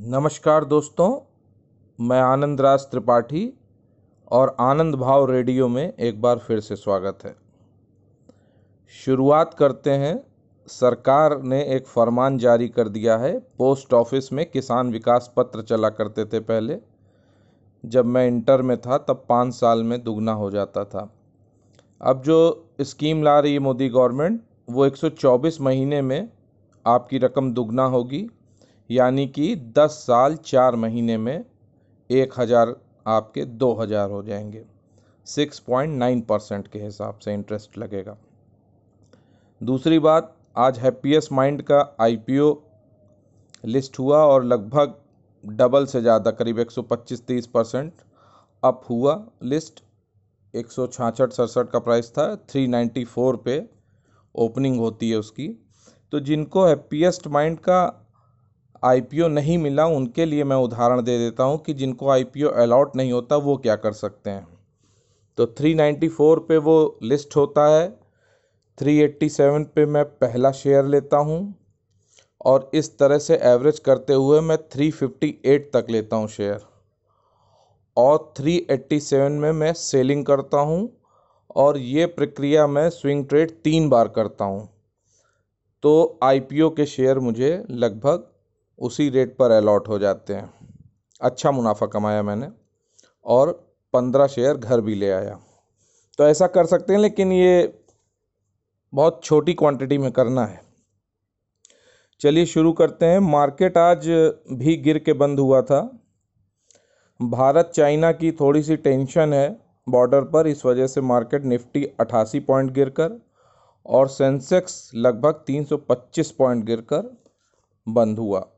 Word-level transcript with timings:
नमस्कार 0.00 0.64
दोस्तों, 0.64 1.20
मैं 2.04 2.20
आनंद 2.20 2.60
राज 2.60 2.80
त्रिपाठी 2.80 3.52
और 4.30 4.56
आनंद 4.60 4.94
भाव 4.94 5.30
रेडियो 5.30 5.68
में 5.68 5.92
एक 5.92 6.22
बार 6.22 6.38
फिर 6.38 6.60
से 6.60 6.76
स्वागत 6.76 7.18
है। 7.24 7.36
शुरुआत 9.04 9.54
करते 9.54 9.90
हैं। 9.90 10.24
सरकार 10.66 11.42
ने 11.42 11.64
एक 11.64 11.86
फरमान 11.86 12.38
जारी 12.38 12.68
कर 12.68 12.88
दिया 12.88 13.16
है। 13.16 13.38
पोस्ट 13.38 13.94
ऑफ़िस 13.94 14.32
में 14.32 14.50
किसान 14.50 14.92
विकास 14.92 15.32
पत्र 15.36 15.62
चला 15.62 15.88
करते 15.88 16.24
थे 16.24 16.40
पहले। 16.40 16.78
जब 17.86 18.06
मैं 18.06 18.28
इंटर 18.28 18.62
में 18.62 18.80
था, 18.80 18.98
तब 18.98 19.24
पाँच 19.28 19.54
साल 19.54 19.82
में 19.82 20.04
दुगना 20.04 20.32
हो 20.32 20.50
जाता 20.50 20.84
था। 20.84 21.14
अब 22.02 22.22
जो 22.22 22.68
स्कीम 22.80 23.22
ला 23.22 23.40
रही 23.40 23.52
है 23.52 23.58
मोदी 23.58 23.88
गवर्नमेंट, 23.88 24.42
वो 24.70 24.86
124 24.86 25.60
महीने 25.60 26.02
में 26.02 26.28
आपकी 26.86 27.18
रकम 27.18 27.52
दुगना 27.52 27.84
होगी। 27.84 28.30
यानी 28.90 29.26
कि 29.26 29.54
दस 29.76 30.02
साल 30.06 30.36
चार 30.36 30.76
महीने 30.76 31.16
में 31.16 31.44
एक 32.10 32.38
हज़ार 32.38 32.74
आपके 33.06 33.44
दो 33.44 33.72
हज़ार 33.74 34.10
हो 34.10 34.22
जाएँगे। 34.22 34.64
सिक्स 35.26 35.58
पॉइंट 35.58 35.96
नाइन 35.98 36.20
परसेंट 36.20 36.68
के 36.68 36.78
हिसाब 36.78 37.18
से 37.18 37.34
इंटरेस्ट 37.34 37.78
लगेगा। 37.78 38.16
दूसरी 39.60 39.98
बात, 39.98 40.34
आज 40.56 40.78
हैप्पीएस्ट 40.78 41.32
माइंड 41.32 41.62
का 41.62 41.96
आईपीओ 42.00 42.54
लिस्ट 43.64 43.98
हुआ 43.98 44.18
और 44.18 44.44
लगभग 44.44 44.94
डबल 45.44 45.86
से 45.86 46.00
ज़्यादा, 46.00 46.30
करीब 46.30 46.58
एक 46.58 46.70
सौ 46.70 46.82
पच्चीस 46.82 47.26
तीस 47.26 47.46
परसेंट 47.46 47.92
अप 48.62 48.82
हुआ 48.90 49.22
लिस्ट। 49.42 49.82
एक 50.54 50.70
सौ 50.72 50.86
छाछठ 50.86 51.32
सड़सठ 51.32 51.70
का 51.70 51.78
प्राइस 51.78 52.10
था, 52.10 52.34
थ्री 52.36 52.66
नाइन्टी 52.66 53.04
फोर 53.04 53.36
पे 53.36 53.64
ओपनिंग 54.34 54.78
होती 54.78 55.10
है 55.10 55.16
उसकी। 55.16 55.48
तो 56.12 56.20
जिनको 56.20 56.66
हैप्पीएस्ट 56.66 57.26
माइंड 57.26 57.58
का 57.58 57.80
आईपीओ 58.82 59.28
नहीं 59.28 59.56
मिला, 59.58 59.86
उनके 59.86 60.24
लिए 60.24 60.44
मैं 60.44 60.56
उदाहरण 60.58 61.02
दे 61.02 61.18
देता 61.18 61.44
हूँ 61.44 61.58
कि 61.58 61.74
जिनको 61.74 62.08
आईपीओ 62.10 62.48
अलॉट 62.56 62.96
नहीं 62.96 63.12
होता, 63.12 63.36
वो 63.36 63.56
क्या 63.56 63.76
कर 63.76 63.92
सकते 63.94 64.30
हैं। 64.30 64.46
तो 65.38 65.46
394 65.56 66.38
पे 66.40 66.56
वो 66.58 66.98
लिस्ट 67.02 67.36
होता 67.36 67.66
है 67.68 67.88
387 68.78 69.64
पे 69.74 69.86
मैं 69.86 70.04
पहला 70.04 70.50
शेयर 70.52 70.84
लेता 70.86 71.16
हूँ, 71.18 71.54
और 72.40 72.70
इस 72.74 72.96
तरह 72.98 73.18
से 73.18 73.36
एवरेज 73.44 73.78
करते 73.80 74.12
हुए 74.14 74.40
मैं 74.40 74.56
358 74.68 75.70
तक 75.72 75.86
लेता 75.90 76.16
हूँ 76.16 76.28
शेयर 76.28 76.66
और 77.96 78.32
387 78.38 79.38
में 79.40 79.52
मैं 79.54 79.72
सेलिंग 79.74 80.24
करता 80.26 80.58
हूँ, 80.60 80.88
और 81.56 81.78
ये 81.78 82.06
प्रक्रिया 82.08 82.66
मैं 82.68 82.88
स्विंग 82.90 83.26
ट्रेड 83.28 83.50
तीन 83.64 83.88
बार 83.88 84.08
करता 84.08 84.44
हूँ। 84.44 84.68
तो 85.84 86.18
आईपीओ 86.22 86.68
के 86.70 86.86
शेयर 86.86 87.18
मुझे 87.20 87.50
लगभग 87.72 88.26
उसी 88.78 89.08
रेट 89.10 89.36
पर 89.36 89.50
अलॉट 89.50 89.88
हो 89.88 89.98
जाते 89.98 90.34
हैं। 90.34 90.54
अच्छा 91.20 91.50
मुनाफा 91.50 91.86
कमाया 91.86 92.22
मैंने 92.22 92.48
और 93.24 93.52
पंद्रह 93.92 94.26
शेयर 94.26 94.54
घर 94.54 94.80
भी 94.80 94.94
ले 94.94 95.10
आया। 95.10 95.38
तो 96.18 96.24
ऐसा 96.24 96.46
कर 96.46 96.66
सकते 96.66 96.92
हैं, 96.92 97.00
लेकिन 97.00 97.32
ये 97.32 97.80
बहुत 98.94 99.20
छोटी 99.24 99.54
क्वांटिटी 99.54 99.98
में 99.98 100.12
करना 100.12 100.46
है। 100.46 100.60
चलिए 102.20 102.46
शुरू 102.46 102.72
करते 102.72 103.06
हैं। 103.06 103.18
मार्केट 103.18 103.78
आज 103.78 104.08
भी 104.52 104.76
गिर 104.76 104.98
के 104.98 105.12
बंद 105.12 105.40
हुआ 105.40 105.62
था। 105.62 105.80
भारत 107.22 107.72
चाइना 107.74 108.12
की 108.12 108.32
थोड़ी 108.32 108.62
सी 108.62 108.76
टेंशन 108.76 109.32
है 109.32 109.60
बॉर्डर 109.88 110.22
पर, 110.22 110.46
इस 110.46 110.66
वजह 110.66 110.86
से 110.86 111.00
मार्केट 111.00 111.44
निफ्टी 111.44 111.84
अठासी 112.00 112.40
पॉइंट 112.40 112.70
गिरकर 112.70 113.20
और 113.86 114.08
सेंसेक्स 114.08 114.90
लगभग 114.94 115.44
325 115.46 116.30
पॉइंट 116.30 116.64
गिरकर 116.64 117.16
बंद 117.88 118.18
हुआ। 118.18 118.48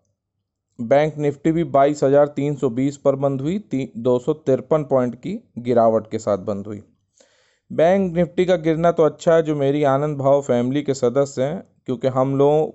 बैंक 0.81 1.17
निफ्टी 1.19 1.53
भी 1.53 1.65
बाईस 1.67 2.03
हज़ार 2.05 2.27
तीन 2.37 2.55
सौ 2.57 2.69
बीस 2.71 2.97
पर 2.97 3.17
बंद 3.17 3.41
हुई 3.41 3.89
दो 3.99 4.19
सौ 4.19 4.33
तिरपन 4.33 4.85
पॉइंट 4.85 5.15
की 5.17 5.39
गिरावट 5.61 6.11
के 6.11 6.19
साथ 6.19 6.39
बंद 6.45 6.67
हुई। 6.67 6.83
बैंक 7.71 8.15
निफ्टी 8.15 8.45
का 8.47 8.57
गिरना 8.59 8.93
तो 8.93 9.03
अच्छा 9.03 9.35
है, 9.35 9.43
जो 9.43 9.57
मेरी 9.57 9.83
आनंद 9.85 10.17
भाव 10.19 10.41
फैमिली 10.43 10.83
के 10.83 10.95
सदस्य 10.95 11.43
हैं, 11.43 11.63
क्योंकि 11.87 12.09
हम 12.09 12.37
लोग 12.39 12.75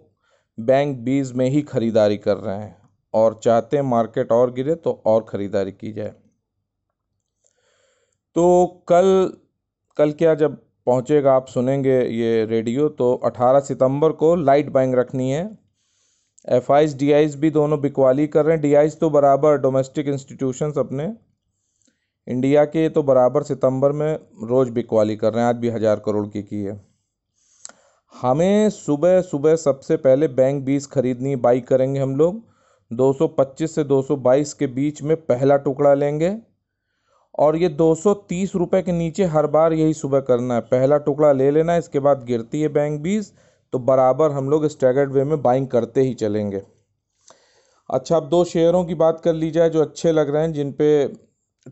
बैंक 0.57 0.97
बीज 0.99 1.31
में 1.31 1.49
ही 1.49 1.61
ख़रीदारी 1.63 2.17
कर 2.17 2.37
रहे 2.37 2.57
हैं, 2.57 2.75
और 3.13 3.39
चाहते 3.43 3.77
हैं 3.77 3.83
मार्केट 3.85 4.31
और 4.31 4.53
गिरे 4.53 4.75
तो 4.77 5.01
और 5.05 5.25
ख़रीदारी 5.29 5.71
की 5.73 5.91
जाए। 5.93 6.13
तो 8.35 8.65
कल 8.87 9.31
कल 9.97 10.11
क्या 10.13 10.33
जब 10.35 10.55
पहुंचेगा, 10.87 11.33
आप 11.33 11.47
सुनेंगे 11.47 11.99
ये 12.01 12.45
रेडियो 12.45 12.87
तो 12.91 13.13
18 13.25 13.59
सितंबर 13.61 14.11
को 14.13 14.35
लाइट 14.37 14.69
बैंक 14.71 14.95
रखनी 14.95 15.31
है 15.31 15.45
एफ़ 16.45 16.71
आईज 16.73 16.97
डी 16.97 17.11
आईज 17.11 17.35
भी 17.35 17.49
दोनों 17.49 17.79
बिकवाली 17.81 18.27
कर 18.27 18.45
रहे 18.45 18.55
हैं। 18.55 18.61
डी 18.61 18.73
आईज 18.73 18.99
तो 18.99 19.09
बराबर 19.09 19.57
डोमेस्टिक 19.57 20.07
इंस्टीट्यूशंस 20.07 20.77
अपने। 20.77 21.11
इंडिया 22.27 22.65
के 22.65 22.87
तो 22.89 23.03
बराबर 23.03 23.43
सितंबर 23.43 23.91
में 23.91 24.13
रोज़ 24.43 24.71
बिकवाली 24.71 25.15
कर 25.15 25.33
रहे 25.33 25.41
हैं। 25.41 25.49
आज 25.49 25.55
भी 25.55 25.69
हज़ार 25.69 26.01
करोड़ 26.05 26.25
की 26.27 26.41
की 26.43 26.61
है। 26.63 26.79
हमें 28.13 28.69
सुबह 28.69 29.21
सुबह 29.21 29.55
सबसे 29.55 29.97
पहले 29.97 30.27
बैंक 30.27 30.63
बीस 30.63 30.87
खरीदनी 30.87 31.35
बाई 31.35 31.61
करेंगे 31.61 31.99
हम 31.99 32.15
लोग। 32.15 32.41
225 32.91 33.75
से 33.75 33.83
222 33.83 34.53
के 34.53 34.67
बीच 34.67 35.01
में 35.01 35.15
पहला 35.17 35.57
टुकड़ा 35.57 35.93
लेंगे। 35.93 36.35
और 37.39 37.55
ये 37.55 37.69
230 37.69 38.55
रुपए 38.55 38.81
के 38.81 38.91
नीचे 38.91 39.25
हर 39.25 39.47
बार 39.47 39.73
यही 39.73 39.93
सुबह 39.93 40.19
करना 40.19 40.55
है। 40.55 40.61
पहला 40.61 40.97
टुकड़ा 40.97 41.31
ले 41.31 41.49
लेना 41.51 41.73
है, 41.73 41.79
इसके 41.79 41.99
बाद 41.99 42.23
गिरती 42.23 42.61
है 42.61 42.67
बैंक 42.69 43.01
बीस। 43.01 43.33
तो 43.75 43.79
बराबर 43.79 44.31
हम 44.31 44.49
लोग 44.49 44.65
स्टैगर्ड 44.67 45.11
वे 45.11 45.23
में 45.23 45.41
बाइंग 45.41 45.67
करते 45.67 46.01
ही 46.01 46.13
चलेंगे। 46.13 46.61
अच्छा 47.89 48.17
अब 48.17 48.27
दो 48.29 48.43
शेयरों 48.45 48.83
की 48.85 48.95
बात 48.95 49.19
कर 49.23 49.33
ली 49.33 49.49
जाए 49.51 49.69
जो 49.69 49.81
अच्छे 49.81 50.11
लग 50.11 50.29
रहे 50.29 50.43
हैं, 50.43 50.51
जिन 50.53 50.71
पे 50.71 51.07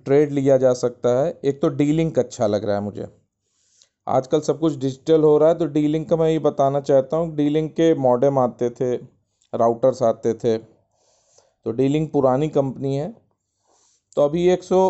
ट्रेड 0.06 0.32
लिया 0.32 0.58
जा 0.58 0.74
सकता 0.74 1.10
है। 1.20 1.30
एक 1.46 1.62
तो 1.62 1.70
डीलिंग 1.72 2.18
अच्छा 2.18 2.48
लग 2.48 2.66
रहा 2.66 2.76
है 2.76 2.82
मुझे। 2.84 3.08
आजकल 4.08 4.42
सब 4.42 4.60
कुछ 4.60 4.78
डिजिटल 4.78 5.24
हो 5.24 5.38
रहा 5.38 5.50
है 5.50 5.56
तो 5.56 5.66
डीलिंग 5.68 6.06
का 6.06 6.16
मैं 6.16 6.30
ये 6.30 6.40
बताना 6.42 6.80
चाहता 6.82 7.18
हूँ 7.18 7.36
डीलिंग 7.36 7.70
के 7.70 7.94
मॉडेम 8.00 8.40
आते 8.40 8.70
थे 8.72 8.94
राउटर्स 9.54 10.04
आते 10.04 10.34
थे 10.34 10.58
तो 10.58 11.72
डीलिंग 11.72 12.08
पुरानी 12.10 12.50
कंपनी 12.50 12.96
है। 12.96 13.12
तो 14.18 14.22
अभी 14.22 14.48
एक 14.50 14.64
सौ 14.64 14.90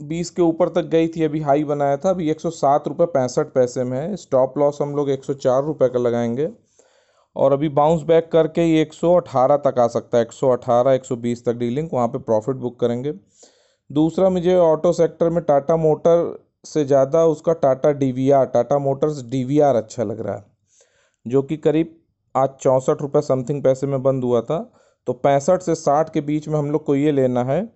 बीस 0.00 0.30
के 0.30 0.42
ऊपर 0.42 0.68
तक 0.68 0.84
गई 0.84 1.08
थी, 1.08 1.22
अभी 1.22 1.40
हाई 1.40 1.64
बनाया 1.64 1.96
था। 1.96 2.10
अभी 2.10 2.30
एक 2.30 2.40
सौ 2.40 2.50
सात 2.50 2.88
रुपये 2.88 3.06
पैंसठ 3.06 3.46
पैसे 3.46 3.84
में 3.84 3.98
है। 3.98 4.16
स्टॉप 4.16 4.58
लॉस 4.58 4.78
हम 4.82 4.94
लोग 4.96 5.10
एक 5.10 5.24
सौ 5.24 5.34
चार 5.34 5.62
रुपये 5.64 5.88
का 5.88 5.98
लगाएँगे। 5.98 6.48
और 7.36 7.52
अभी 7.52 7.68
बाउंस 7.68 8.02
बैक 8.02 8.28
करके 8.32 8.64
ये 8.64 8.82
एक 8.82 8.92
सौ 8.92 9.14
अठारह 9.14 9.56
तक 9.56 9.78
आ 9.78 9.86
सकता 9.88 10.18
है। 10.18 10.24
एक 10.24 10.32
सौ 10.32 10.48
अठारह, 10.48 10.92
एक 10.92 11.04
सौ 11.04 11.16
बीस 11.16 11.44
तक 11.44 11.54
डीलिंग 11.54 11.88
वहाँ 11.92 12.08
पे 12.08 12.18
प्रॉफिट 12.20 12.56
बुक 12.56 12.78
करेंगे। 12.80 13.12
दूसरा 13.90 14.28
मुझे 14.30 14.56
ऑटो 14.56 14.92
सेक्टर 14.92 15.30
में 15.30 15.42
टाटा 15.44 15.76
मोटर 15.76 16.38
से 16.64 16.84
ज़्यादा 16.84 17.24
उसका 17.26 17.52
Tata 17.52 17.90
D 17.92 18.10
V 18.12 18.30
R 18.30 18.46
Tata 18.46 18.78
motors 18.78 19.22
D 19.22 19.42
V 19.44 19.58
R 19.60 19.76
अच्छा 19.76 20.04
लग 20.04 20.20
रहा 20.20 20.34
है। 20.34 20.44
जो 21.26 21.42
कि 21.42 21.56
करीब 21.56 21.96
आज 22.34 22.48
चौंसठ 22.60 23.02
रुपये 23.02 23.22
समथिंग 23.22 23.62
पैसे 23.62 23.86
में 23.86 24.02
बंद 24.02 24.24
हुआ 24.24 24.40
था। 24.40 24.58
तो 25.06 25.12
पैंसठ 25.12 25.62
से 25.62 25.74
साठ 25.74 26.12
के 26.12 26.20
बीच 26.20 26.48
में 26.48 26.58
हम 26.58 26.70
लोग 26.70 26.84
को 26.84 26.94
ये 26.94 27.12
लेना 27.12 27.44
है। 27.44 27.68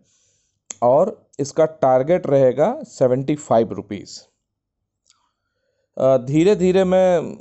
और 0.83 1.17
इसका 1.39 1.65
टारगेट 1.83 2.27
रहेगा 2.27 2.75
सेवेंटी 2.89 3.35
फाइव 3.37 3.73
रुपीज़ 3.73 4.19
धीरे 6.27 6.55
धीरे 6.57 6.85
मैं 6.85 7.37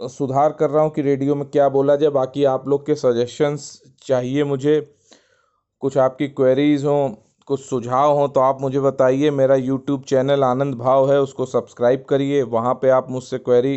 सुधार 0.00 0.52
कर 0.52 0.70
रहा 0.70 0.82
हूँ 0.82 0.90
कि 0.90 1.02
रेडियो 1.02 1.34
में 1.34 1.44
क्या 1.48 1.68
बोला 1.68 1.96
जाए, 1.96 2.10
बाकी 2.10 2.44
आप 2.44 2.68
लोग 2.68 2.86
के 2.86 2.94
सजेशंस 2.94 3.80
चाहिए 4.02 4.44
मुझे। 4.44 4.80
कुछ 5.82 5.96
आपकी 5.98 6.28
क्वेरीज़ 6.30 6.86
हों, 6.86 7.08
कुछ 7.48 7.60
सुझाव 7.60 8.16
हों 8.18 8.28
तो 8.28 8.40
आप 8.40 8.60
मुझे 8.60 8.80
बताइए। 8.80 9.30
मेरा 9.32 9.54
यूट्यूब 9.54 10.02
चैनल 10.04 10.44
आनंद 10.44 10.74
भाव 10.74 11.10
है, 11.12 11.20
उसको 11.20 11.46
सब्सक्राइब 11.46 12.04
करिए। 12.08 12.42
वहाँ 12.44 12.74
पे 12.74 12.88
आप 12.90 13.10
मुझसे 13.10 13.38
क्वेरी 13.40 13.76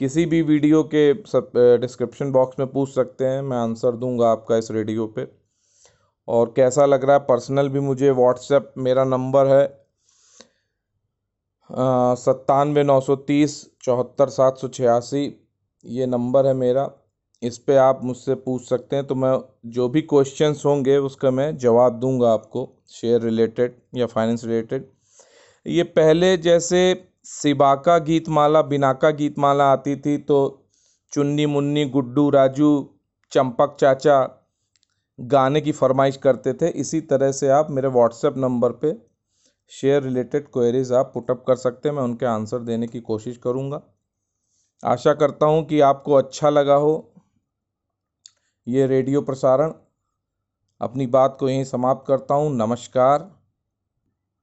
किसी 0.00 0.26
भी 0.26 0.42
वीडियो 0.42 0.82
के 0.94 1.12
सब 1.26 1.50
डिस्क्रिप्शन 1.80 2.32
बॉक्स 2.32 2.58
में 2.58 2.68
पूछ 2.68 2.94
सकते 2.94 3.24
हैं। 3.24 3.40
मैं 3.42 3.56
आंसर 3.58 3.96
दूँगा 3.96 4.30
आपका 4.30 4.56
इस 4.56 4.70
रेडियो 4.70 5.06
पे। 5.08 5.26
और 6.28 6.52
कैसा 6.56 6.84
लग 6.86 7.04
रहा 7.04 7.16
है? 7.16 7.22
पर्सनल 7.22 7.68
भी 7.68 7.80
मुझे 7.82 8.10
व्हाट्सएप 8.12 8.72
मेरा 8.78 9.04
नंबर 9.06 9.46
है 9.46 9.64
सत्तानवे 12.16 12.82
नौ 12.82 13.00
सौ 13.00 13.16
तीस 13.18 13.54
चौहत्तर 13.82 14.28
सात 14.30 14.58
सौ 14.58 14.68
छियासी, 14.68 15.24
ये 15.84 16.06
नंबर 16.06 16.46
है 16.46 16.54
मेरा। 16.54 16.90
इस 17.42 17.58
पर 17.58 17.76
आप 17.76 18.00
मुझसे 18.04 18.34
पूछ 18.34 18.68
सकते 18.68 18.96
हैं 18.96 19.06
तो 19.06 19.14
मैं 19.14 19.38
जो 19.70 19.88
भी 19.88 20.02
क्वेश्चंस 20.02 20.62
होंगे 20.66 20.96
उसका 20.98 21.30
मैं 21.30 21.56
जवाब 21.58 21.98
दूँगा 22.00 22.32
आपको 22.32 22.68
शेयर 22.90 23.20
रिलेटेड 23.20 23.74
या 23.94 24.06
फाइनेंस 24.06 24.44
रिलेटेड 24.44 24.86
ये 25.66 25.82
पहले 25.82 26.36
जैसे 26.36 26.80
सिबाका 27.24 27.98
गीतमाला, 27.98 28.62
बिनाका 28.62 29.10
गीतमाला 29.10 29.70
आती 29.72 29.96
थी 29.96 30.16
तो 30.18 30.38
चुन्नी 31.12 31.46
मुन्नी, 31.46 31.84
गुड्डू, 31.86 32.28
राजू, 32.30 32.70
चंपक 33.32 33.76
चाचा 33.80 34.16
गाने 35.18 35.60
की 35.60 35.72
फरमाइश 35.72 36.16
करते 36.16 36.52
थे। 36.52 36.68
इसी 36.68 37.00
तरह 37.02 37.32
से 37.32 37.48
आप 37.48 37.70
मेरे 37.70 37.88
व्हाट्सएप 37.88 38.36
नंबर 38.36 38.72
पे 38.74 38.94
शेयर 39.72 40.02
रिलेटेड 40.02 40.48
क्वेरीज 40.48 40.92
आप 40.92 41.10
पुटअप 41.14 41.44
कर 41.46 41.56
सकते 41.56 41.88
हैं। 41.88 41.96
मैं 41.96 42.02
उनके 42.02 42.26
आंसर 42.26 42.58
देने 42.58 42.86
की 42.86 43.00
कोशिश 43.00 43.36
करूँगा। 43.36 43.80
आशा 44.82 45.14
करता 45.14 45.46
हूँ 45.46 45.64
कि 45.64 45.80
आपको 45.80 46.14
अच्छा 46.14 46.50
लगा 46.50 46.74
हो 46.74 46.94
ये 48.66 48.86
रेडियो 48.86 49.20
प्रसारण। 49.22 49.72
अपनी 50.80 51.06
बात 51.06 51.36
को 51.40 51.48
यहीं 51.48 51.64
समाप्त 51.64 52.04
करता 52.08 52.34
हूँ। 52.34 52.50
नमस्कार। 52.56 53.30